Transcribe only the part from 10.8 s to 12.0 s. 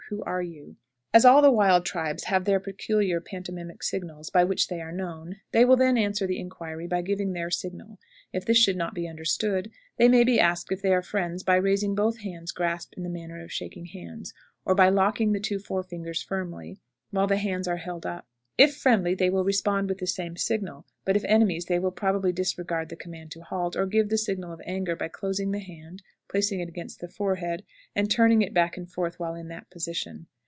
they are friends by raising